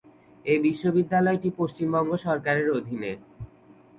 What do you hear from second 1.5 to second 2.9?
পশ্চিমবঙ্গ সরকারের